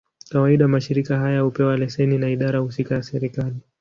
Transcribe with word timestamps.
Kawaida, 0.31 0.67
mashirika 0.67 1.17
haya 1.19 1.41
hupewa 1.41 1.77
leseni 1.77 2.17
na 2.17 2.29
idara 2.29 2.59
husika 2.59 2.95
ya 2.95 3.03
serikali. 3.03 3.55